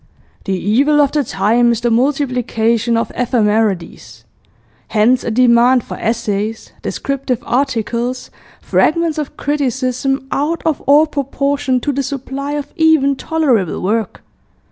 '...The 0.45 0.57
evil 0.57 0.99
of 0.99 1.11
the 1.11 1.23
time 1.23 1.71
is 1.71 1.81
the 1.81 1.91
multiplication 1.91 2.97
of 2.97 3.09
ephemerides. 3.13 4.23
Hence 4.87 5.23
a 5.23 5.29
demand 5.29 5.83
for 5.83 5.95
essays, 5.97 6.71
descriptive 6.81 7.43
articles, 7.45 8.31
fragments 8.61 9.19
of 9.19 9.37
criticism, 9.37 10.27
out 10.31 10.63
of 10.65 10.81
all 10.87 11.05
proportion 11.05 11.79
to 11.81 11.91
the 11.91 12.01
supply 12.01 12.53
of 12.53 12.73
even 12.75 13.15
tolerable 13.15 13.79
work. 13.79 14.23